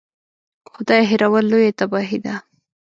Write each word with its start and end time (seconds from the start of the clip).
خدای 0.71 1.01
هېرول 1.11 1.45
لویه 1.51 1.71
تباهي 1.79 2.19
ده. 2.25 2.35